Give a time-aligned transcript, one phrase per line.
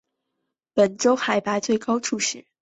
[0.73, 2.43] 本州海拔最高处是。